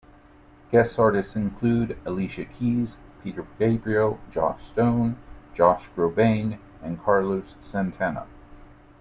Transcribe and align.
Guests 0.71 0.97
artists 0.97 1.35
include 1.35 1.95
Alicia 2.07 2.45
Keys, 2.45 2.97
Peter 3.21 3.45
Gabriel, 3.59 4.19
Joss 4.31 4.63
Stone, 4.63 5.15
Josh 5.53 5.89
Groban 5.95 6.57
and 6.81 6.99
Carlos 7.03 7.53
Santana. 7.59 8.25